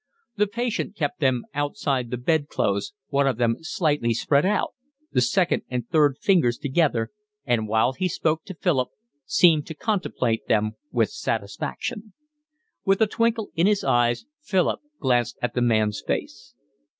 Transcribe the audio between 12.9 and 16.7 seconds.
a twinkle in his eyes Philip glanced at the man's face.